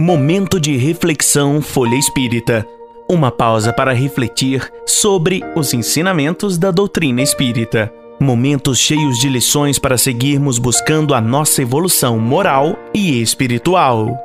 Momento 0.00 0.58
de 0.58 0.78
reflexão 0.78 1.60
Folha 1.60 1.94
Espírita. 1.94 2.66
Uma 3.06 3.30
pausa 3.30 3.70
para 3.70 3.92
refletir 3.92 4.72
sobre 4.86 5.42
os 5.54 5.74
ensinamentos 5.74 6.56
da 6.56 6.70
doutrina 6.70 7.20
espírita. 7.20 7.92
Momentos 8.18 8.78
cheios 8.78 9.18
de 9.18 9.28
lições 9.28 9.78
para 9.78 9.98
seguirmos 9.98 10.58
buscando 10.58 11.12
a 11.12 11.20
nossa 11.20 11.60
evolução 11.60 12.18
moral 12.18 12.78
e 12.94 13.20
espiritual. 13.20 14.18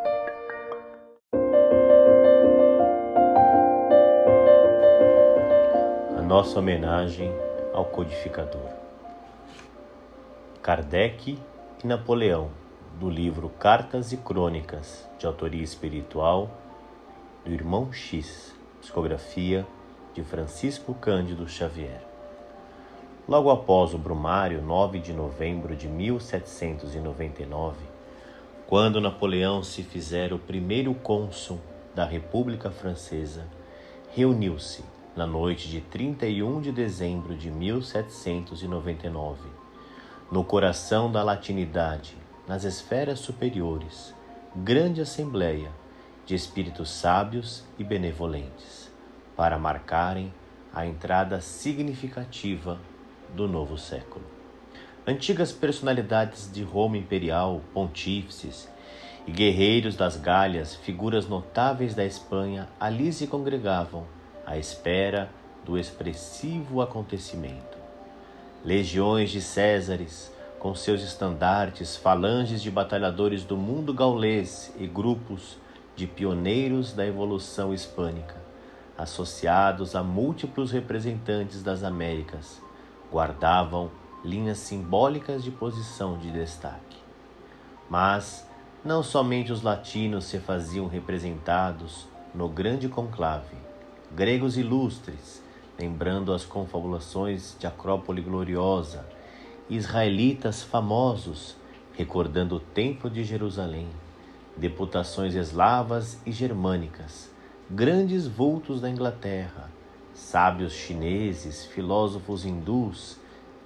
A 6.18 6.21
nossa 6.21 6.57
homenagem 6.57 7.34
ao 7.73 7.84
codificador. 7.84 8.70
Kardec 10.62 11.38
e 11.84 11.86
Napoleão 11.86 12.64
do 13.00 13.09
livro 13.09 13.50
Cartas 13.59 14.14
e 14.14 14.18
Crônicas, 14.18 15.05
de 15.20 15.25
autoria 15.25 15.64
espiritual 15.64 16.49
do 17.44 17.52
Irmão 17.52 17.91
X, 17.91 18.55
psicografia 18.80 19.68
de 20.13 20.23
Francisco 20.23 20.94
Cândido 20.94 21.45
Xavier. 21.48 22.02
Logo 23.27 23.49
após 23.49 23.94
o 23.94 23.98
Brumário, 23.98 24.62
9 24.62 24.99
de 24.99 25.12
novembro 25.12 25.76
de 25.76 25.90
1799, 25.90 27.76
quando 28.66 29.02
Napoleão 29.02 29.62
se 29.62 29.84
fizera 29.84 30.34
o 30.34 30.40
primeiro 30.40 30.93
cônsul 30.93 31.59
da 31.93 32.05
República 32.05 32.71
Francesa, 32.71 33.46
reuniu-se 34.13 34.85
na 35.18 35.27
noite 35.27 35.68
de 35.68 35.82
31 35.82 36.62
de 36.62 36.71
dezembro 36.71 37.35
de 37.35 37.52
1799, 37.52 39.49
no 40.32 40.46
coração 40.46 41.12
da 41.12 41.21
latinidade, 41.21 42.24
nas 42.48 42.63
esferas 42.63 43.20
superiores, 43.20 44.13
grande 44.55 45.02
assembleia 45.02 45.72
de 46.26 46.35
espíritos 46.35 46.90
sábios 46.90 47.63
e 47.77 47.84
benevolentes, 47.84 48.91
para 49.35 49.57
marcarem 49.57 50.34
a 50.73 50.85
entrada 50.85 51.41
significativa 51.41 52.79
do 53.35 53.48
novo 53.48 53.77
século. 53.77 54.26
Antigas 55.07 55.51
personalidades 55.51 56.51
de 56.51 56.63
Roma 56.63 56.98
imperial, 56.98 57.62
pontífices 57.73 58.68
e 59.27 59.32
guerreiros 59.32 59.96
das 59.96 60.18
Galhas, 60.18 60.76
figuras 60.76 61.27
notáveis 61.27 61.93
da 61.93 62.05
Espanha, 62.05 62.68
ali 62.79 63.12
se 63.12 63.27
congregavam 63.27 64.06
à 64.46 64.57
espera 64.57 65.29
do 65.63 65.78
expressivo 65.78 66.81
acontecimento. 66.81 67.78
Legiões 68.63 69.31
de 69.31 69.41
Césares, 69.41 70.31
com 70.66 70.74
seus 70.74 71.03
estandartes, 71.03 71.96
falanges 71.96 72.59
de 72.59 72.72
batalhadores 72.72 73.44
do 73.44 73.56
mundo 73.56 73.94
gaulês 73.94 74.74
e 74.80 74.88
grupos 74.88 75.59
de 75.96 76.07
pioneiros 76.07 76.91
da 76.91 77.06
evolução 77.06 77.72
hispânica, 77.72 78.35
associados 78.97 79.96
a 79.96 80.02
múltiplos 80.02 80.72
representantes 80.72 81.62
das 81.62 81.84
Américas, 81.84 82.59
guardavam 83.12 83.91
linhas 84.24 84.57
simbólicas 84.57 85.44
de 85.44 85.52
posição 85.52 86.18
de 86.18 86.31
destaque. 86.31 86.97
Mas 87.88 88.50
não 88.84 89.03
somente 89.03 89.52
os 89.52 89.62
latinos 89.62 90.25
se 90.25 90.40
faziam 90.40 90.88
representados 90.88 92.07
no 92.34 92.50
grande 92.50 92.90
conclave, 92.90 93.56
gregos 94.12 94.57
ilustres, 94.57 95.44
lembrando 95.78 96.34
as 96.34 96.44
confabulações 96.44 97.56
de 97.59 97.68
Acrópole 97.68 98.24
Gloriosa, 98.24 99.06
israelitas 99.69 100.62
famosos, 100.62 101.56
recordando 101.94 102.58
o 102.58 102.59
Templo 102.59 103.09
de 103.09 103.24
Jerusalém, 103.24 103.88
deputações 104.56 105.34
eslavas 105.34 106.19
e 106.25 106.31
germânicas, 106.31 107.31
grandes 107.69 108.28
vultos 108.28 108.80
da 108.80 108.90
Inglaterra, 108.90 109.72
sábios 110.13 110.74
chineses, 110.74 111.66
filósofos 111.66 112.45
hindus, 112.45 113.17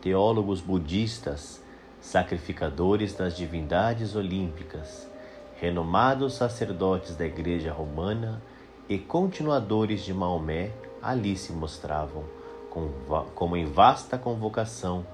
teólogos 0.02 0.62
budistas, 0.62 1.62
sacrificadores 2.00 3.14
das 3.14 3.36
divindades 3.36 4.16
olímpicas, 4.16 5.08
renomados 5.60 6.36
sacerdotes 6.36 7.18
da 7.18 7.26
Igreja 7.26 7.74
Romana 7.74 8.42
e 8.88 8.98
continuadores 8.98 10.04
de 10.06 10.14
Maomé 10.14 10.72
ali 11.02 11.36
se 11.36 11.52
mostravam, 11.52 12.24
como 13.36 13.58
em 13.58 13.66
vasta 13.66 14.18
convocação 14.18 15.06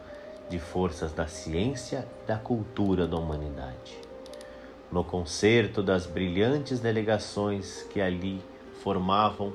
de 0.49 0.59
forças 0.59 1.11
da 1.11 1.27
ciência 1.27 2.07
e 2.23 2.27
da 2.27 2.37
cultura 2.37 3.07
da 3.07 3.17
humanidade. 3.17 3.99
No 4.91 5.03
concerto 5.03 5.81
das 5.81 6.05
brilhantes 6.05 6.79
delegações 6.79 7.83
que 7.91 7.99
ali 7.99 8.41
formavam, 8.83 9.51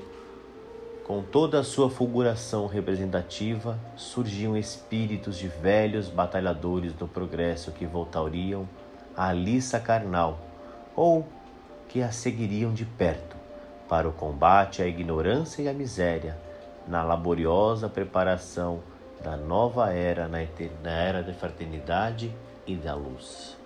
com 1.06 1.22
toda 1.22 1.60
a 1.60 1.64
sua 1.64 1.88
fulguração 1.88 2.66
representativa, 2.66 3.78
surgiam 3.96 4.56
espíritos 4.56 5.38
de 5.38 5.48
velhos 5.48 6.08
batalhadores 6.08 6.92
do 6.92 7.06
progresso 7.06 7.72
que 7.72 7.86
voltariam 7.86 8.68
à 9.16 9.32
liça 9.32 9.80
carnal 9.80 10.38
ou 10.94 11.26
que 11.88 12.02
a 12.02 12.12
seguiriam 12.12 12.72
de 12.72 12.84
perto 12.84 13.36
para 13.88 14.08
o 14.08 14.12
combate 14.12 14.82
à 14.82 14.86
ignorância 14.86 15.62
e 15.62 15.68
à 15.68 15.72
miséria, 15.72 16.38
na 16.86 17.02
laboriosa 17.02 17.88
preparação 17.88 18.80
da 19.22 19.36
nova 19.36 19.92
era 19.92 20.26
na, 20.28 20.40
era 20.90 21.22
da 21.22 21.32
fraternidade 21.34 22.34
e 22.66 22.74
da 22.74 22.94
luz. 22.94 23.56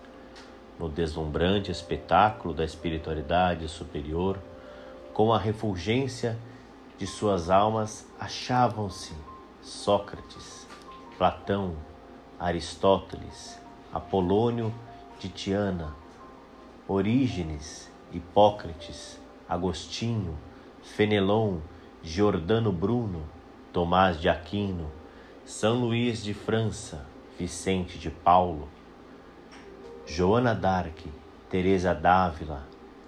No 0.78 0.88
deslumbrante 0.88 1.70
espetáculo 1.70 2.52
da 2.52 2.64
espiritualidade 2.64 3.68
superior, 3.68 4.38
com 5.12 5.32
a 5.32 5.38
refulgência 5.38 6.36
de 6.98 7.06
suas 7.06 7.48
almas, 7.48 8.06
achavam-se 8.18 9.14
Sócrates, 9.62 10.66
Platão, 11.16 11.76
Aristóteles, 12.38 13.58
Apolônio 13.92 14.74
de 15.20 15.28
Tiana, 15.28 15.94
Orígenes, 16.88 17.90
Hipócrates, 18.12 19.20
Agostinho, 19.48 20.36
Fenelon, 20.82 21.58
Giordano 22.02 22.72
Bruno, 22.72 23.22
Tomás 23.72 24.20
de 24.20 24.28
Aquino, 24.28 24.90
são 25.44 25.74
Luís 25.80 26.24
de 26.24 26.32
França, 26.32 27.04
Vicente 27.38 27.98
de 27.98 28.10
Paulo, 28.10 28.66
Joana 30.06 30.54
d'Arc, 30.54 31.04
Teresa 31.50 31.92
d'Ávila, 31.94 32.62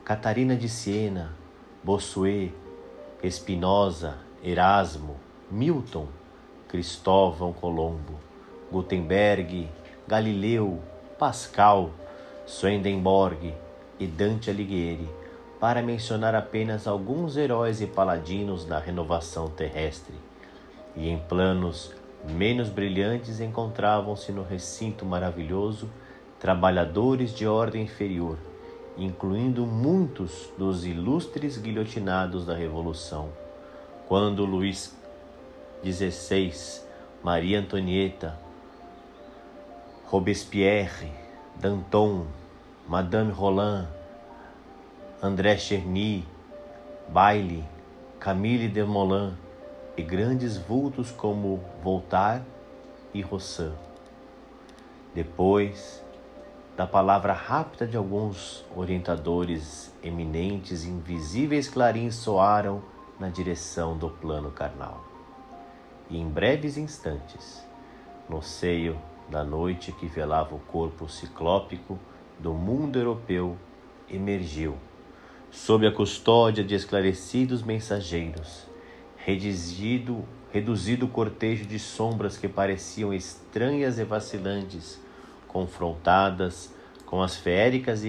Catarina 0.04 0.54
de 0.54 0.68
Siena, 0.68 1.32
Bossuet, 1.82 2.52
Espinosa, 3.22 4.18
Erasmo, 4.44 5.16
Milton, 5.50 6.08
Cristóvão 6.68 7.54
Colombo, 7.54 8.20
Gutenberg, 8.70 9.68
Galileu, 10.06 10.82
Pascal, 11.18 11.90
Swedenborg 12.46 13.54
e 13.98 14.06
Dante 14.06 14.50
Alighieri, 14.50 15.08
para 15.58 15.80
mencionar 15.80 16.34
apenas 16.34 16.86
alguns 16.86 17.36
heróis 17.38 17.80
e 17.80 17.86
paladinos 17.86 18.66
da 18.66 18.78
renovação 18.78 19.48
terrestre, 19.48 20.14
e 20.94 21.08
em 21.08 21.18
planos 21.18 21.94
menos 22.24 22.68
brilhantes 22.68 23.40
encontravam-se 23.40 24.32
no 24.32 24.42
recinto 24.42 25.04
maravilhoso 25.04 25.88
trabalhadores 26.38 27.34
de 27.34 27.46
ordem 27.46 27.82
inferior, 27.82 28.38
incluindo 28.96 29.66
muitos 29.66 30.50
dos 30.56 30.84
ilustres 30.84 31.58
guilhotinados 31.58 32.46
da 32.46 32.54
Revolução. 32.54 33.30
Quando 34.06 34.44
Luís 34.44 34.96
XVI, 35.84 36.82
Maria 37.22 37.60
Antonieta, 37.60 38.38
Robespierre, 40.06 41.10
Danton, 41.56 42.26
Madame 42.88 43.32
Roland, 43.32 43.88
André 45.22 45.56
Cherny, 45.58 46.24
Bailey, 47.08 47.64
Camille 48.20 48.68
Desmoulins, 48.68 49.34
e 49.96 50.02
grandes 50.02 50.56
vultos 50.56 51.10
como 51.10 51.60
Voltaire 51.82 52.44
e 53.14 53.22
Rousseau. 53.22 53.72
Depois 55.14 56.04
da 56.76 56.86
palavra 56.86 57.32
rápida 57.32 57.86
de 57.86 57.96
alguns 57.96 58.62
orientadores 58.76 59.90
eminentes, 60.02 60.84
invisíveis 60.84 61.68
clarins 61.68 62.16
soaram 62.16 62.82
na 63.18 63.30
direção 63.30 63.96
do 63.96 64.10
plano 64.10 64.50
carnal. 64.50 65.02
E 66.10 66.18
em 66.18 66.28
breves 66.28 66.76
instantes, 66.76 67.64
no 68.28 68.42
seio 68.42 68.98
da 69.30 69.42
noite 69.42 69.90
que 69.92 70.06
velava 70.06 70.54
o 70.54 70.58
corpo 70.58 71.08
ciclópico 71.08 71.98
do 72.38 72.52
mundo 72.52 72.98
europeu, 72.98 73.56
emergiu, 74.10 74.76
sob 75.50 75.86
a 75.86 75.92
custódia 75.92 76.62
de 76.62 76.74
esclarecidos 76.74 77.62
mensageiros, 77.62 78.66
reduzido, 79.26 80.24
reduzido 80.52 81.08
cortejo 81.08 81.64
de 81.66 81.80
sombras 81.80 82.38
que 82.38 82.46
pareciam 82.46 83.12
estranhas 83.12 83.98
e 83.98 84.04
vacilantes, 84.04 85.00
confrontadas 85.48 86.72
com 87.04 87.20
as 87.20 87.34
feéricas 87.34 88.02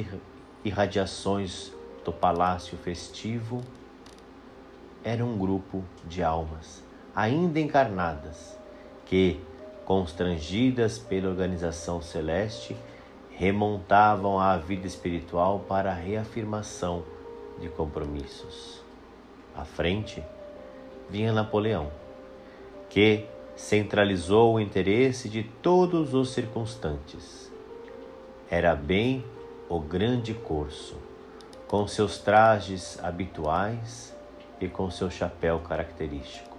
irradiações 0.64 1.72
do 2.06 2.14
palácio 2.14 2.78
festivo 2.78 3.64
era 5.04 5.26
um 5.26 5.36
grupo 5.40 5.84
de 6.06 6.22
almas 6.22 6.84
ainda 7.16 7.60
encarnadas 7.60 8.56
que, 9.08 9.42
constrangidas 9.86 11.00
pela 11.00 11.30
organização 11.30 12.00
celeste, 12.00 12.78
remontavam 13.32 14.40
à 14.40 14.56
vida 14.56 14.86
espiritual 14.86 15.62
para 15.68 15.90
a 15.90 15.96
reafirmação 15.96 17.04
de 17.60 17.70
compromissos. 17.70 18.84
À 19.56 19.66
frente 19.66 20.24
vinha 21.10 21.32
Napoleão, 21.32 21.92
que 22.90 23.26
centralizou 23.56 24.56
o 24.56 24.60
interesse 24.60 25.30
de 25.30 25.44
todos 25.44 26.14
os 26.14 26.32
circunstantes. 26.32 27.52
Era 28.50 28.76
bem 28.76 29.24
o 29.70 29.80
grande 29.80 30.34
corso, 30.34 30.96
com 31.68 31.88
seus 31.88 32.18
trajes 32.18 33.00
habituais 33.04 34.16
e 34.60 34.68
com 34.68 34.90
seu 34.90 35.10
chapéu 35.10 35.60
característico, 35.60 36.58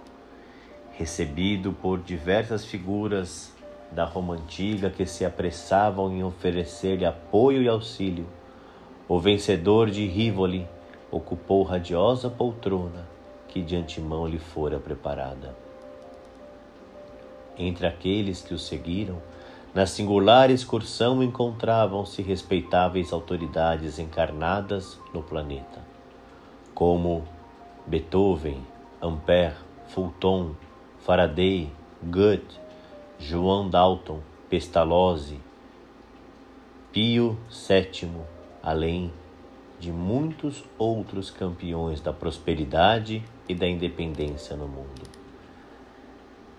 recebido 0.91 1.73
por 1.73 1.99
diversas 1.99 2.65
figuras 2.65 3.53
da 3.91 4.05
Roma 4.05 4.35
antiga 4.35 4.89
que 4.89 5.05
se 5.05 5.25
apressavam 5.25 6.11
em 6.11 6.23
oferecer-lhe 6.23 7.05
apoio 7.05 7.61
e 7.61 7.67
auxílio. 7.67 8.27
O 9.07 9.19
vencedor 9.19 9.89
de 9.89 10.05
Rivoli 10.05 10.67
ocupou 11.09 11.63
radiosa 11.63 12.29
poltrona 12.29 13.18
que 13.49 13.61
de 13.61 13.75
antemão 13.75 14.27
lhe 14.27 14.39
fora 14.39 14.79
preparada. 14.79 15.55
Entre 17.57 17.85
aqueles 17.85 18.41
que 18.41 18.53
o 18.53 18.59
seguiram, 18.59 19.21
na 19.73 19.85
singular 19.85 20.49
excursão 20.49 21.21
encontravam-se 21.21 22.21
respeitáveis 22.21 23.11
autoridades 23.11 23.99
encarnadas 23.99 24.97
no 25.13 25.21
planeta, 25.21 25.81
como 26.73 27.27
Beethoven, 27.85 28.65
Ampère, 29.01 29.55
Fulton, 29.89 30.55
Faraday, 30.99 31.71
Goethe, 32.03 32.59
João 33.19 33.69
Dalton, 33.69 34.21
Pestalozzi, 34.49 35.39
Pio 36.91 37.37
VII, 37.49 38.09
além 38.63 39.11
de 39.79 39.91
muitos 39.91 40.63
outros 40.77 41.31
campeões 41.31 42.01
da 42.01 42.11
prosperidade 42.11 43.23
e 43.47 43.55
da 43.55 43.67
independência 43.67 44.55
no 44.55 44.67
mundo. 44.67 45.01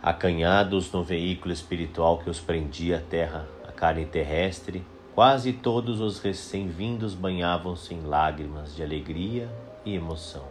Acanhados 0.02 0.90
no 0.90 1.04
veículo 1.04 1.52
espiritual 1.52 2.18
que 2.18 2.30
os 2.30 2.40
prendia 2.40 2.96
à 2.96 3.00
terra, 3.00 3.46
a 3.68 3.70
carne 3.70 4.06
terrestre, 4.06 4.82
quase 5.14 5.52
todos 5.52 6.00
os 6.00 6.18
recém-vindos 6.18 7.14
banhavam-se 7.14 7.92
em 7.92 8.00
lágrimas 8.00 8.74
de 8.74 8.82
alegria 8.82 9.48
e 9.84 9.94
emoção. 9.94 10.44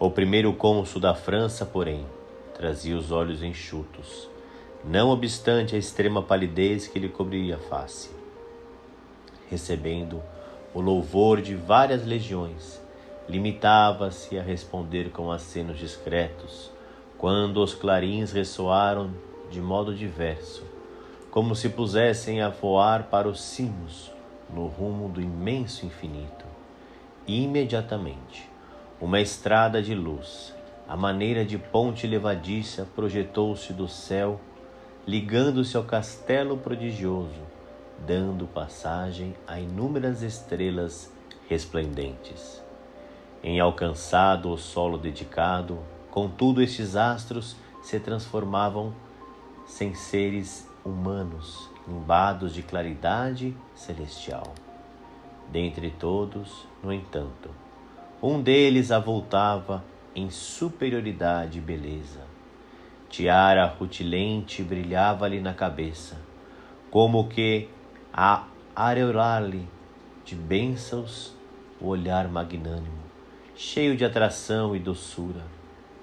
O 0.00 0.10
primeiro 0.10 0.52
cônsul 0.54 1.00
da 1.00 1.14
França, 1.14 1.64
porém, 1.64 2.04
trazia 2.54 2.96
os 2.96 3.12
olhos 3.12 3.40
enxutos, 3.40 4.28
não 4.84 5.10
obstante 5.10 5.76
a 5.76 5.78
extrema 5.78 6.20
palidez 6.20 6.88
que 6.88 6.98
lhe 6.98 7.08
cobria 7.08 7.54
a 7.54 7.58
face. 7.58 8.10
Recebendo 9.48 10.20
o 10.74 10.80
louvor 10.80 11.42
de 11.42 11.54
várias 11.54 12.06
legiões, 12.06 12.80
limitava-se 13.28 14.38
a 14.38 14.42
responder 14.42 15.10
com 15.10 15.30
acenos 15.30 15.78
discretos, 15.78 16.70
quando 17.18 17.62
os 17.62 17.74
clarins 17.74 18.32
ressoaram 18.32 19.10
de 19.50 19.60
modo 19.60 19.94
diverso, 19.94 20.64
como 21.30 21.54
se 21.54 21.68
pusessem 21.68 22.40
a 22.40 22.48
voar 22.48 23.04
para 23.04 23.28
os 23.28 23.40
cimos 23.40 24.10
no 24.52 24.66
rumo 24.66 25.08
do 25.08 25.20
imenso 25.20 25.86
infinito. 25.86 26.44
Imediatamente, 27.26 28.48
uma 29.00 29.20
estrada 29.20 29.82
de 29.82 29.94
luz, 29.94 30.54
a 30.88 30.96
maneira 30.96 31.44
de 31.44 31.58
ponte 31.58 32.06
levadiça, 32.06 32.88
projetou-se 32.94 33.72
do 33.72 33.86
céu, 33.86 34.40
ligando-se 35.06 35.76
ao 35.76 35.84
castelo 35.84 36.56
prodigioso, 36.56 37.40
dando 38.06 38.46
passagem 38.46 39.34
a 39.46 39.60
inúmeras 39.60 40.22
estrelas 40.22 41.12
resplendentes. 41.48 42.62
Em 43.42 43.60
alcançado 43.60 44.50
o 44.50 44.58
solo 44.58 44.98
dedicado, 44.98 45.78
contudo 46.10 46.62
estes 46.62 46.96
astros 46.96 47.56
se 47.82 47.98
transformavam 48.00 48.94
sem 49.66 49.94
seres 49.94 50.68
humanos, 50.84 51.70
imbados 51.88 52.54
de 52.54 52.62
claridade 52.62 53.56
celestial. 53.74 54.52
Dentre 55.50 55.90
todos, 55.90 56.66
no 56.82 56.92
entanto, 56.92 57.50
um 58.22 58.40
deles 58.40 58.90
avultava 58.90 59.84
em 60.14 60.30
superioridade 60.30 61.58
e 61.58 61.60
beleza. 61.60 62.20
Tiara 63.08 63.66
rutilente 63.66 64.62
brilhava-lhe 64.62 65.40
na 65.40 65.52
cabeça, 65.52 66.18
como 66.90 67.28
que 67.28 67.68
a 68.12 68.44
aureolar-lhe 68.76 69.66
de 70.22 70.34
bênçãos 70.36 71.34
o 71.80 71.86
olhar 71.86 72.28
magnânimo, 72.28 73.02
cheio 73.56 73.96
de 73.96 74.04
atração 74.04 74.76
e 74.76 74.78
doçura. 74.78 75.42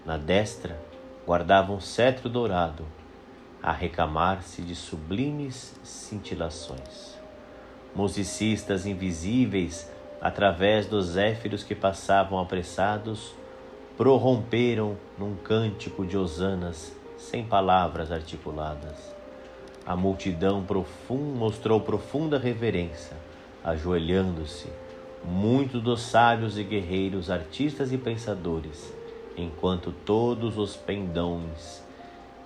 Na 0.04 0.18
destra 0.18 0.80
guardava 1.26 1.72
um 1.72 1.80
cetro 1.80 2.28
dourado, 2.28 2.84
a 3.62 3.72
recamar-se 3.72 4.64
de 4.64 4.76
sublimes 4.76 5.80
cintilações. 5.84 7.20
Musicistas 7.96 8.88
invisíveis 8.88 9.90
através 10.20 10.88
dos 10.88 11.08
zéfiros 11.08 11.64
que 11.64 11.76
passavam 11.76 12.40
apressados, 12.40 13.34
prorromperam 13.96 14.98
num 15.18 15.36
cântico 15.36 16.06
de 16.06 16.18
hosanas 16.18 16.92
sem 17.18 17.46
palavras 17.46 18.12
articuladas. 18.12 19.19
A 19.90 19.96
multidão 19.96 20.64
profund, 20.64 21.36
mostrou 21.36 21.82
profunda 21.82 22.38
reverência, 22.38 23.18
ajoelhando-se, 23.64 24.68
muitos 25.26 25.82
dos 25.82 26.02
sábios 26.02 26.60
e 26.60 26.64
guerreiros, 26.64 27.32
artistas 27.32 27.92
e 27.92 27.98
pensadores, 27.98 28.94
enquanto 29.36 29.92
todos 29.92 30.60
os 30.60 30.76
pendões 30.76 31.84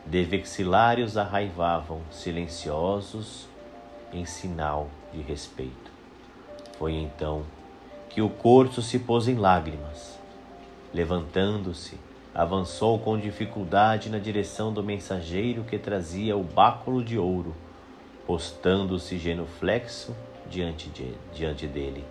de 0.06 0.24
vexilários 0.24 1.18
arraivavam, 1.18 2.00
silenciosos, 2.10 3.46
em 4.14 4.26
sinal 4.26 4.88
de 5.12 5.22
respeito. 5.22 5.92
Foi 6.80 6.94
então 6.94 7.44
que 8.10 8.22
o 8.22 8.30
corso 8.30 8.82
se 8.82 9.00
pôs 9.00 9.28
em 9.28 9.36
lágrimas. 9.36 10.18
Levantando-se, 10.94 12.00
avançou 12.34 12.98
com 12.98 13.18
dificuldade 13.18 14.10
na 14.10 14.18
direção 14.18 14.74
do 14.74 14.84
mensageiro 14.84 15.64
que 15.64 15.78
trazia 15.78 16.36
o 16.36 16.44
báculo 16.44 17.04
de 17.04 17.18
ouro, 17.18 17.56
postando-se 18.26 19.18
genuflexo 19.18 20.16
diante, 20.50 20.90
de, 20.90 21.14
diante 21.34 21.68
dele. 21.68 22.04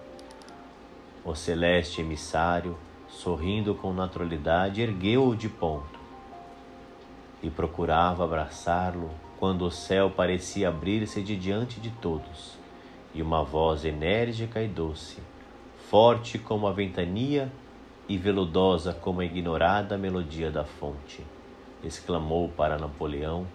O 1.24 1.34
celeste 1.34 2.00
emissário, 2.00 2.76
sorrindo 3.08 3.74
com 3.74 3.92
naturalidade, 3.92 4.80
ergueu-o 4.80 5.34
de 5.34 5.48
ponto 5.48 6.00
e 7.42 7.50
procurava 7.50 8.24
abraçá-lo 8.24 9.10
quando 9.38 9.64
o 9.64 9.70
céu 9.70 10.10
parecia 10.10 10.68
abrir-se 10.68 11.20
de 11.22 11.36
diante 11.36 11.80
de 11.80 11.90
todos, 11.90 12.56
e 13.12 13.20
uma 13.20 13.42
voz 13.42 13.84
enérgica 13.84 14.62
e 14.62 14.68
doce 14.68 15.20
forte 15.92 16.38
como 16.38 16.66
a 16.66 16.72
ventania 16.72 17.52
e 18.12 18.19
veludosa 18.19 18.92
como 18.92 19.23
a 19.23 19.25
ignorada 19.25 19.97
melodia 19.97 20.50
da 20.50 20.66
fonte, 20.66 21.25
exclamou 21.83 22.47
para 22.50 22.76
Napoleão, 22.76 23.47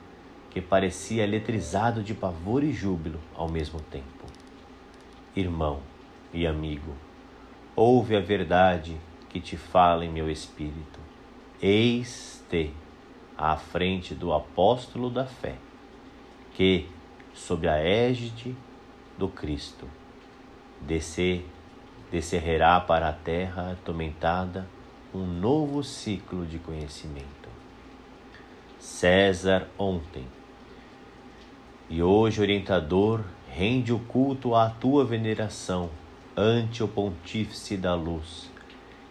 que 0.50 0.60
parecia 0.60 1.24
eletrizado 1.24 2.02
de 2.02 2.16
pavor 2.16 2.64
e 2.64 2.74
júbilo 2.74 3.20
ao 3.36 3.48
mesmo 3.48 3.80
tempo. 3.80 4.26
Irmão 5.36 5.80
e 6.34 6.48
amigo, 6.48 6.96
ouve 7.76 8.16
a 8.16 8.20
verdade 8.20 8.98
que 9.30 9.40
te 9.40 9.56
fala 9.56 10.04
em 10.04 10.10
meu 10.10 10.28
espírito. 10.28 11.00
Eis-te 11.62 12.74
à 13.38 13.56
frente 13.58 14.16
do 14.16 14.34
apóstolo 14.34 15.12
da 15.12 15.28
fé, 15.28 15.54
que, 16.56 16.90
sob 17.32 17.68
a 17.68 17.78
égide 17.78 18.56
do 19.20 19.28
Cristo, 19.28 19.88
descer 20.82 21.46
descerrará 22.12 22.80
para 22.80 23.10
a 23.10 23.14
terra 23.14 23.72
atormentada 23.72 24.68
um 25.14 25.26
novo 25.26 25.84
ciclo 25.84 26.46
de 26.46 26.60
conhecimento. 26.60 27.50
César 28.80 29.68
ontem 29.78 30.26
e 31.90 32.04
hoje 32.04 32.42
orientador 32.42 33.24
rende 33.50 33.94
o 33.94 34.00
culto 34.00 34.54
à 34.54 34.70
tua 34.70 35.06
veneração 35.06 35.90
ante 36.36 36.84
o 36.84 36.88
pontífice 36.88 37.78
da 37.78 37.96
luz. 37.96 38.50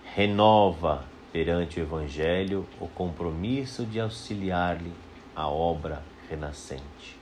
Renova 0.04 1.04
perante 1.32 1.80
o 1.80 1.82
evangelho 1.82 2.66
o 2.80 2.86
compromisso 2.86 3.84
de 3.84 4.00
auxiliar-lhe 4.00 4.92
a 5.34 5.48
obra 5.48 6.02
renascente. 6.30 7.18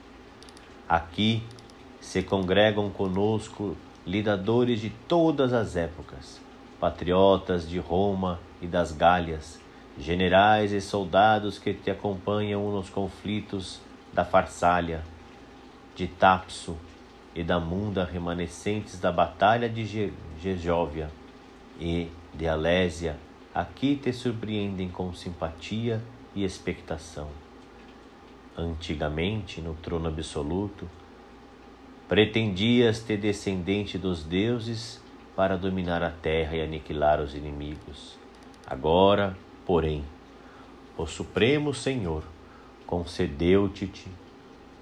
Aqui 0.87 1.41
se 1.99 2.21
congregam 2.21 2.89
conosco 2.89 3.75
lidadores 4.05 4.79
de 4.79 4.89
todas 4.89 5.51
as 5.51 5.75
épocas, 5.75 6.39
patriotas 6.79 7.67
de 7.67 7.79
Roma 7.79 8.39
e 8.61 8.67
das 8.67 8.91
Gálias, 8.91 9.59
generais 9.97 10.71
e 10.71 10.81
soldados 10.81 11.57
que 11.57 11.73
te 11.73 11.89
acompanham 11.89 12.71
nos 12.71 12.89
conflitos 12.89 13.79
da 14.13 14.23
Farsália, 14.23 15.03
de 15.95 16.07
Tapso 16.07 16.77
e 17.33 17.43
da 17.43 17.59
Munda, 17.59 18.03
remanescentes 18.03 18.99
da 18.99 19.11
batalha 19.11 19.69
de 19.69 20.11
Gegóvia 20.39 21.09
e 21.79 22.09
de 22.33 22.47
Alésia, 22.47 23.17
aqui 23.53 23.95
te 23.95 24.13
surpreendem 24.13 24.89
com 24.89 25.13
simpatia 25.13 26.01
e 26.35 26.43
expectação. 26.43 27.29
Antigamente, 28.57 29.61
no 29.61 29.73
trono 29.73 30.07
absoluto, 30.07 30.89
pretendias 32.07 33.01
ter 33.01 33.17
descendente 33.17 33.97
dos 33.97 34.23
deuses 34.23 35.01
para 35.35 35.57
dominar 35.57 36.03
a 36.03 36.11
terra 36.11 36.55
e 36.55 36.61
aniquilar 36.61 37.19
os 37.19 37.33
inimigos. 37.33 38.17
Agora, 38.65 39.35
porém, 39.65 40.03
o 40.97 41.05
Supremo 41.05 41.73
Senhor 41.73 42.23
concedeu-te 42.85 43.91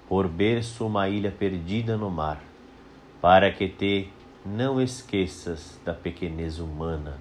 por 0.08 0.28
berço 0.28 0.86
uma 0.86 1.08
ilha 1.08 1.30
perdida 1.30 1.96
no 1.96 2.10
mar, 2.10 2.40
para 3.20 3.50
que 3.50 3.68
te 3.68 4.10
não 4.44 4.80
esqueças 4.80 5.80
da 5.84 5.94
pequenez 5.94 6.58
humana, 6.58 7.18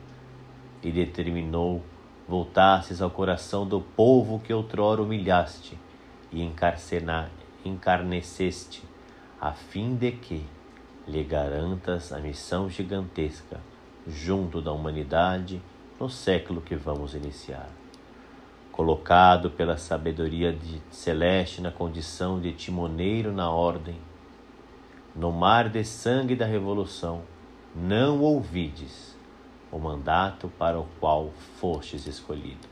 e 0.84 0.92
determinou 0.92 1.82
voltasses 2.28 3.02
ao 3.02 3.10
coração 3.10 3.66
do 3.66 3.80
povo 3.80 4.40
que 4.40 4.54
outrora 4.54 5.02
humilhaste 5.02 5.80
e 6.32 6.44
encarneceste, 7.66 8.84
a 9.44 9.52
fim 9.52 9.94
de 9.94 10.10
que 10.10 10.42
lhe 11.06 11.22
garantas 11.22 12.14
a 12.14 12.20
missão 12.20 12.70
gigantesca 12.70 13.60
junto 14.08 14.62
da 14.62 14.72
humanidade 14.72 15.62
no 16.00 16.10
século 16.10 16.62
que 16.62 16.78
vamos 16.78 17.14
iniciar. 17.14 17.68
Colocado 18.72 19.52
pela 19.52 19.76
sabedoria 19.76 20.58
celeste 20.90 21.60
na 21.60 21.72
condição 21.72 22.40
de 22.40 22.54
timoneiro 22.54 23.34
na 23.34 23.50
ordem, 23.52 23.98
no 25.14 25.30
mar 25.30 25.68
de 25.68 25.84
sangue 25.84 26.38
da 26.38 26.46
revolução, 26.46 27.24
não 27.76 28.22
ouvides 28.22 29.14
o 29.70 29.78
mandato 29.78 30.50
para 30.58 30.80
o 30.80 30.88
qual 31.02 31.32
fostes 31.60 32.08
escolhido. 32.08 32.66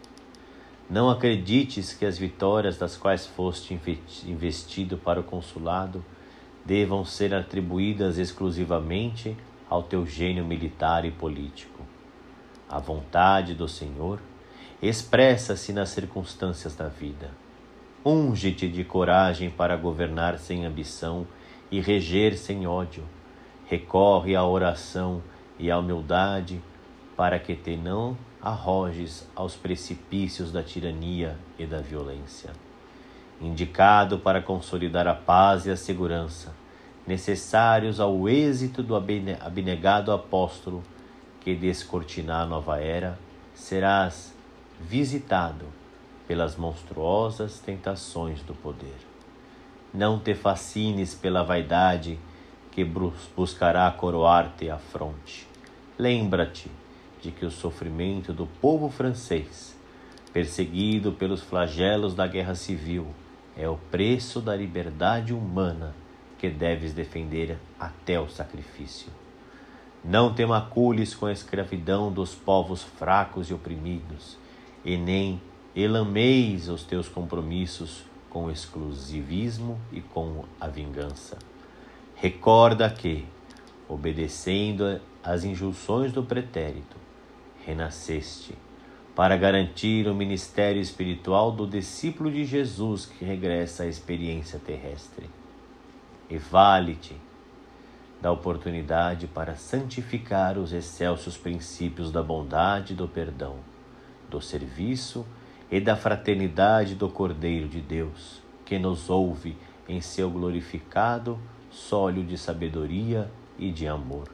Não 0.89 1.09
acredites 1.09 1.93
que 1.93 2.05
as 2.05 2.17
vitórias 2.17 2.77
das 2.77 2.95
quais 2.95 3.27
foste 3.27 3.77
investido 4.25 4.97
para 4.97 5.19
o 5.19 5.23
consulado 5.23 6.01
devam 6.65 7.03
ser 7.03 7.33
atribuídas 7.33 8.17
exclusivamente 8.17 9.35
ao 9.69 9.83
teu 9.83 10.05
gênio 10.05 10.45
militar 10.45 11.05
e 11.05 11.11
político. 11.11 11.81
A 12.69 12.79
vontade 12.79 13.53
do 13.53 13.67
Senhor 13.67 14.19
expressa-se 14.81 15.73
nas 15.73 15.89
circunstâncias 15.89 16.75
da 16.75 16.87
vida. 16.87 17.29
Unge-te 18.03 18.67
de 18.67 18.83
coragem 18.83 19.49
para 19.49 19.75
governar 19.75 20.39
sem 20.39 20.65
ambição 20.65 21.27
e 21.69 21.79
reger 21.79 22.37
sem 22.37 22.65
ódio. 22.65 23.03
Recorre 23.67 24.35
à 24.35 24.43
oração 24.43 25.21
e 25.59 25.69
à 25.69 25.77
humildade 25.77 26.61
para 27.15 27.37
que 27.39 27.55
te 27.55 27.77
não 27.77 28.17
arrojes 28.41 29.29
aos 29.35 29.55
precipícios 29.55 30.51
da 30.51 30.63
tirania 30.63 31.37
e 31.59 31.65
da 31.65 31.79
violência. 31.79 32.49
Indicado 33.41 34.19
para 34.19 34.39
consolidar 34.39 35.07
a 35.07 35.15
paz 35.15 35.65
e 35.65 35.71
a 35.71 35.75
segurança, 35.75 36.53
necessários 37.07 37.99
ao 37.99 38.29
êxito 38.29 38.83
do 38.83 38.95
abnegado 38.95 40.11
apóstolo 40.11 40.83
que 41.39 41.55
descortinar 41.55 42.43
a 42.43 42.45
nova 42.45 42.79
era, 42.79 43.17
serás 43.55 44.35
visitado 44.79 45.65
pelas 46.27 46.55
monstruosas 46.55 47.59
tentações 47.59 48.43
do 48.43 48.53
poder. 48.53 48.95
Não 49.91 50.19
te 50.19 50.35
fascines 50.35 51.15
pela 51.15 51.43
vaidade 51.43 52.19
que 52.71 52.87
buscará 53.35 53.89
coroar-te 53.89 54.69
a 54.69 54.77
fronte. 54.77 55.47
Lembra-te 55.97 56.69
de 57.21 57.31
que 57.31 57.45
o 57.45 57.51
sofrimento 57.51 58.33
do 58.33 58.45
povo 58.45 58.87
francês, 58.87 59.75
perseguido 60.31 61.11
pelos 61.11 61.41
flagelos 61.41 62.13
da 62.13 62.27
guerra 62.27 62.55
civil, 62.55 63.07
é 63.61 63.69
o 63.69 63.77
preço 63.77 64.41
da 64.41 64.55
liberdade 64.55 65.35
humana 65.35 65.93
que 66.39 66.49
deves 66.49 66.93
defender 66.93 67.59
até 67.79 68.19
o 68.19 68.27
sacrifício. 68.27 69.11
Não 70.03 70.33
te 70.33 70.43
macules 70.47 71.13
com 71.13 71.27
a 71.27 71.31
escravidão 71.31 72.11
dos 72.11 72.33
povos 72.33 72.81
fracos 72.81 73.51
e 73.51 73.53
oprimidos, 73.53 74.35
e 74.83 74.97
nem 74.97 75.39
elameis 75.75 76.69
os 76.69 76.83
teus 76.83 77.07
compromissos 77.07 78.03
com 78.31 78.45
o 78.45 78.51
exclusivismo 78.51 79.79
e 79.91 80.01
com 80.01 80.43
a 80.59 80.67
vingança. 80.67 81.37
Recorda 82.15 82.89
que, 82.89 83.27
obedecendo 83.87 84.99
às 85.23 85.43
injunções 85.43 86.11
do 86.11 86.23
pretérito, 86.23 86.97
renasceste 87.63 88.57
para 89.21 89.37
garantir 89.37 90.07
o 90.07 90.15
ministério 90.15 90.81
espiritual 90.81 91.51
do 91.51 91.67
discípulo 91.67 92.31
de 92.31 92.43
Jesus 92.43 93.05
que 93.05 93.23
regressa 93.23 93.83
à 93.83 93.85
experiência 93.85 94.57
terrestre. 94.57 95.29
E 96.27 96.39
vale-te 96.39 97.15
da 98.19 98.31
oportunidade 98.31 99.27
para 99.27 99.55
santificar 99.55 100.57
os 100.57 100.73
excelsos 100.73 101.37
princípios 101.37 102.11
da 102.11 102.23
bondade 102.23 102.93
e 102.93 102.95
do 102.95 103.07
perdão, 103.07 103.57
do 104.27 104.41
serviço 104.41 105.23
e 105.69 105.79
da 105.79 105.95
fraternidade 105.95 106.95
do 106.95 107.07
Cordeiro 107.07 107.67
de 107.67 107.79
Deus, 107.79 108.41
que 108.65 108.79
nos 108.79 109.07
ouve 109.07 109.55
em 109.87 110.01
seu 110.01 110.31
glorificado 110.31 111.39
sólio 111.69 112.23
de 112.23 112.39
sabedoria 112.39 113.29
e 113.59 113.71
de 113.71 113.87
amor. 113.87 114.29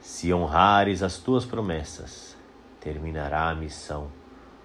Se 0.00 0.34
honrares 0.34 1.00
as 1.00 1.18
tuas 1.18 1.44
promessas, 1.44 2.35
terminará 2.86 3.48
a 3.48 3.54
missão 3.54 4.06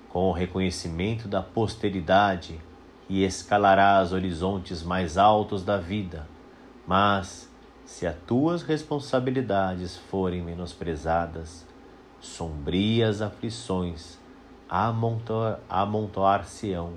com 0.08 0.30
o 0.30 0.32
reconhecimento 0.32 1.28
da 1.28 1.42
posteridade 1.42 2.62
e 3.10 3.24
escalarás 3.24 4.14
horizontes 4.14 4.84
mais 4.84 5.18
altos 5.18 5.64
da 5.64 5.80
vida. 5.80 6.28
Mas, 6.86 7.50
se 7.84 8.06
as 8.06 8.16
tuas 8.28 8.62
responsabilidades 8.62 9.98
forem 9.98 10.44
menosprezadas, 10.44 11.66
sombrias 12.20 13.24
aflições 13.24 14.20
amontoar-se-ão 15.68 16.94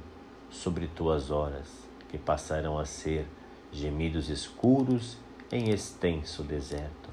sobre 0.51 0.89
tuas 0.89 1.31
horas, 1.31 1.89
que 2.11 2.19
passarão 2.19 2.79
a 2.79 2.85
ser 2.85 3.27
gemidos 3.73 4.29
escuros 4.29 5.17
em 5.51 5.71
extenso 5.71 6.43
deserto. 6.43 7.09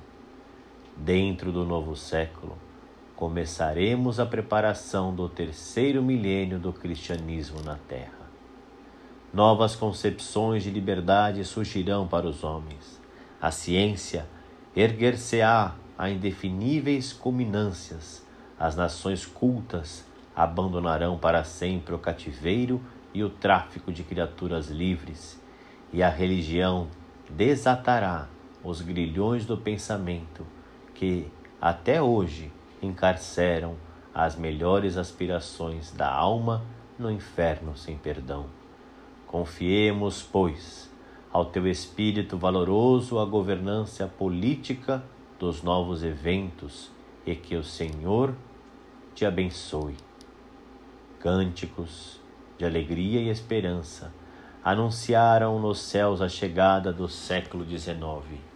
Dentro 0.98 1.54
do 1.54 1.64
novo 1.64 1.96
século, 1.96 2.58
começaremos 3.22 4.20
a 4.20 4.26
preparação 4.26 5.14
do 5.14 5.30
terceiro 5.30 6.02
milênio 6.02 6.58
do 6.58 6.74
cristianismo 6.74 7.62
na 7.62 7.76
Terra. 7.76 8.28
Novas 9.32 9.76
concepções 9.76 10.64
de 10.64 10.72
liberdade 10.72 11.46
surgirão 11.46 12.08
para 12.08 12.26
os 12.26 12.44
homens. 12.44 13.00
A 13.40 13.52
ciência 13.52 14.26
erguer-se-á 14.76 15.76
a 15.96 16.10
indefiníveis 16.10 17.14
culminâncias. 17.14 18.26
As 18.58 18.76
nações 18.76 19.24
cultas 19.24 20.04
abandonarão 20.36 21.16
para 21.16 21.44
sempre 21.44 21.94
o 21.94 22.00
cativeiro 22.00 22.82
e 23.14 23.24
o 23.24 23.30
tráfico 23.30 23.94
de 23.94 24.02
criaturas 24.02 24.68
livres, 24.70 25.40
e 25.94 26.02
a 26.02 26.10
religião 26.10 26.88
desatará 27.30 28.28
os 28.64 28.82
grilhões 28.82 29.46
do 29.46 29.56
pensamento 29.56 30.44
que 30.96 31.28
até 31.62 32.02
hoje 32.02 32.52
encarceram 32.82 33.76
as 34.14 34.36
melhores 34.36 34.98
aspirações 34.98 35.92
da 35.92 36.12
alma 36.12 36.64
no 36.98 37.10
inferno 37.10 37.76
sem 37.76 37.98
perdão. 37.98 38.46
Confiemos, 39.26 40.22
pois, 40.22 40.92
ao 41.32 41.46
teu 41.46 41.68
espírito 41.68 42.38
valoroso 42.38 43.20
a 43.20 43.26
governança 43.26 44.06
política 44.08 45.04
dos 45.40 45.64
novos 45.64 46.04
eventos 46.04 46.92
e 47.26 47.36
que 47.36 47.56
o 47.56 47.64
Senhor 47.64 48.36
te 49.16 49.26
abençoe. 49.26 49.96
Cânticos 51.20 52.20
de 52.58 52.66
alegria 52.66 53.22
e 53.22 53.30
esperança 53.30 54.14
anunciaram 54.64 55.60
nos 55.60 55.80
céus 55.80 56.22
a 56.22 56.28
chegada 56.28 56.92
do 56.92 57.08
século 57.08 57.66
XIX. 57.66 58.51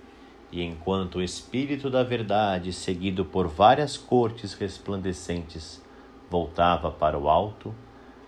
E 0.56 0.64
enquanto 0.64 1.16
o 1.16 1.22
Espírito 1.22 1.90
da 1.90 2.02
Verdade, 2.02 2.72
seguido 2.72 3.26
por 3.26 3.46
várias 3.46 3.98
cortes 3.98 4.54
resplandecentes, 4.54 5.84
voltava 6.30 6.90
para 6.90 7.20
o 7.20 7.28
alto, 7.28 7.76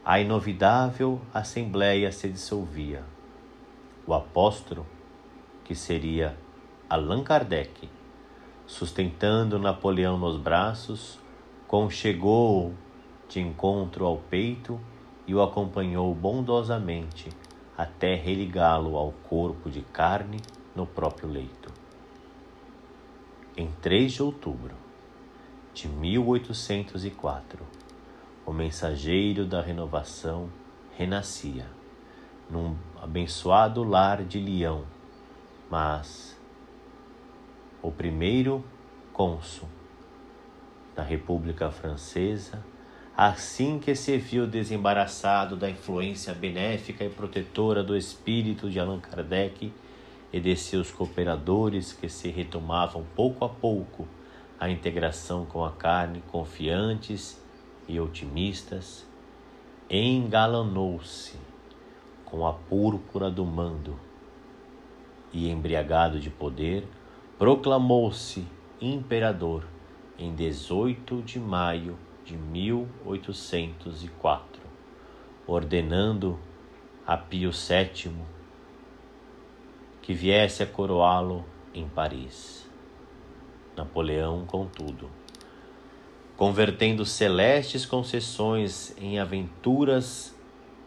a 0.03 0.19
inovidável 0.19 1.21
assembleia 1.33 2.11
se 2.11 2.27
dissolvia. 2.27 3.01
O 4.05 4.13
apóstolo, 4.13 4.85
que 5.63 5.73
seria 5.73 6.37
Allan 6.89 7.23
Kardec, 7.23 7.89
Sustentando 8.65 9.57
Napoleão 9.57 10.17
nos 10.17 10.35
braços, 10.35 11.17
conchegou 11.65 12.73
de 13.29 13.39
encontro 13.39 14.05
ao 14.05 14.17
peito 14.17 14.77
e 15.25 15.33
o 15.33 15.41
acompanhou 15.41 16.13
bondosamente 16.13 17.29
até 17.77 18.15
religá-lo 18.15 18.97
ao 18.97 19.13
corpo 19.29 19.69
de 19.69 19.79
carne 19.79 20.41
no 20.75 20.85
próprio 20.85 21.29
leito. 21.29 21.86
Em 23.59 23.71
3 23.81 24.13
de 24.13 24.21
outubro 24.21 24.75
de 25.73 25.87
1804, 25.87 27.65
o 28.45 28.53
mensageiro 28.53 29.47
da 29.47 29.63
renovação 29.63 30.47
renascia 30.95 31.65
num 32.51 32.75
abençoado 33.01 33.83
lar 33.83 34.23
de 34.23 34.39
Leão, 34.39 34.83
mas 35.71 36.39
o 37.81 37.91
primeiro 37.91 38.63
cônsul 39.11 39.67
da 40.95 41.01
República 41.01 41.71
Francesa, 41.71 42.63
assim 43.17 43.79
que 43.79 43.95
se 43.95 44.19
viu 44.19 44.45
desembaraçado 44.45 45.55
da 45.55 45.67
influência 45.67 46.31
benéfica 46.31 47.03
e 47.03 47.09
protetora 47.09 47.83
do 47.83 47.97
espírito 47.97 48.69
de 48.69 48.79
Allan 48.79 48.99
Kardec 48.99 49.73
e 50.31 50.39
de 50.39 50.55
seus 50.55 50.91
cooperadores 50.91 51.91
que 51.93 52.07
se 52.09 52.29
retomavam 52.29 53.03
pouco 53.15 53.43
a 53.45 53.49
pouco 53.49 54.07
a 54.59 54.69
integração 54.69 55.45
com 55.45 55.63
a 55.63 55.71
carne, 55.71 56.23
confiantes 56.31 57.39
e 57.87 57.99
otimistas, 57.99 59.05
engalanou-se 59.89 61.35
com 62.25 62.45
a 62.45 62.53
púrpura 62.53 63.31
do 63.31 63.45
mando 63.45 63.97
e, 65.31 65.49
embriagado 65.49 66.19
de 66.19 66.29
poder, 66.29 66.85
proclamou-se 67.37 68.45
imperador 68.81 69.65
em 70.17 70.35
18 70.35 71.21
de 71.21 71.39
maio 71.39 71.97
de 72.25 72.35
1804, 72.35 74.61
ordenando 75.45 76.37
a 77.05 77.15
Pio 77.15 77.51
VII 77.51 78.36
que 80.07 80.13
viesse 80.13 80.63
a 80.63 80.65
coroá-lo 80.65 81.43
em 81.73 81.85
Paris. 81.85 82.65
Napoleão, 83.75 84.45
contudo, 84.45 85.09
convertendo 86.37 87.05
celestes 87.05 87.85
concessões 87.85 88.95
em 88.97 89.19
aventuras 89.19 90.33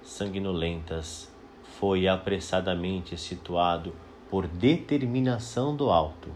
sanguinolentas, 0.03 1.31
foi 1.79 2.09
apressadamente 2.09 3.15
situado 3.19 3.93
por 4.31 4.47
determinação 4.47 5.77
do 5.77 5.91
alto 5.91 6.31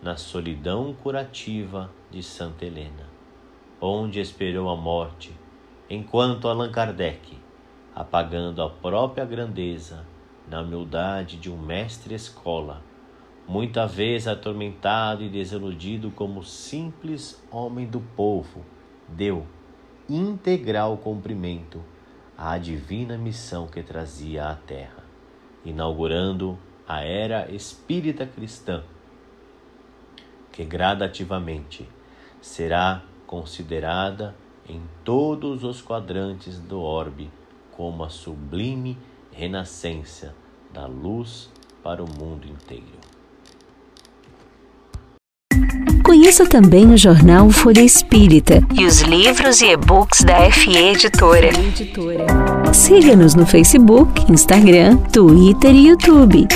na 0.00 0.16
solidão 0.16 0.94
curativa 0.94 1.92
de 2.10 2.22
Santa 2.22 2.64
Helena, 2.64 3.06
onde 3.78 4.18
esperou 4.18 4.70
a 4.70 4.76
morte, 4.76 5.30
enquanto 5.90 6.48
Allan 6.48 6.72
Kardec, 6.72 7.36
apagando 7.94 8.62
a 8.62 8.70
própria 8.70 9.26
grandeza 9.26 10.06
na 10.50 10.62
humildade 10.62 11.36
de 11.36 11.50
um 11.50 11.58
mestre-escola, 11.58 12.82
muita 13.46 13.86
vez 13.86 14.26
atormentado 14.26 15.22
e 15.22 15.28
desiludido 15.28 16.10
como 16.10 16.42
simples 16.42 17.42
homem 17.50 17.86
do 17.86 18.00
povo, 18.00 18.64
deu 19.08 19.46
integral 20.08 20.96
cumprimento 20.96 21.82
à 22.36 22.56
divina 22.56 23.18
missão 23.18 23.66
que 23.66 23.82
trazia 23.82 24.48
à 24.48 24.54
Terra, 24.54 25.04
inaugurando 25.64 26.58
a 26.86 27.02
era 27.02 27.50
espírita 27.52 28.26
cristã, 28.26 28.82
que 30.52 30.64
gradativamente 30.64 31.88
será 32.40 33.02
considerada 33.26 34.34
em 34.68 34.82
todos 35.04 35.64
os 35.64 35.82
quadrantes 35.82 36.58
do 36.58 36.80
orbe 36.80 37.30
como 37.72 38.04
a 38.04 38.08
sublime 38.08 38.96
renascença 39.32 40.34
da 40.72 40.86
luz 40.86 41.50
para 41.82 42.02
o 42.02 42.08
mundo 42.08 42.46
inteiro. 42.46 42.98
Conheça 46.04 46.46
também 46.46 46.92
o 46.92 46.96
jornal 46.96 47.50
Folha 47.50 47.82
Espírita 47.82 48.62
e 48.74 48.86
os 48.86 49.02
livros 49.02 49.60
e 49.60 49.66
e-books 49.66 50.24
da 50.24 50.50
FE 50.50 50.76
Editora. 50.76 51.50
Siga-nos 52.72 53.34
no 53.34 53.46
Facebook, 53.46 54.32
Instagram, 54.32 54.96
Twitter 55.12 55.74
e 55.74 55.88
YouTube. 55.88 56.48